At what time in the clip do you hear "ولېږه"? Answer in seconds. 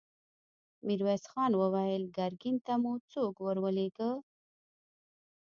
3.63-4.11